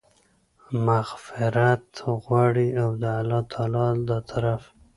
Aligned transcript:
مغفرت 0.87 1.87
غواړي، 2.23 2.67
او 2.81 2.89
د 3.01 3.03
الله 3.19 3.41
تعالی 3.53 3.87
د 4.09 4.11
طرفه 4.29 4.69